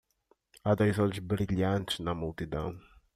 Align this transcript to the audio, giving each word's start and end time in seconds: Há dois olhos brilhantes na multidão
Há 0.63 0.73
dois 0.73 0.97
olhos 0.97 1.19
brilhantes 1.19 1.99
na 1.99 2.15
multidão 2.15 2.75